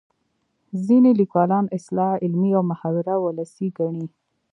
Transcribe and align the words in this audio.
ځینې 0.85 1.11
لیکوالان 1.19 1.65
اصطلاح 1.77 2.11
علمي 2.23 2.51
او 2.57 2.63
محاوره 2.71 3.15
ولسي 3.25 3.67
ګڼي 3.77 4.07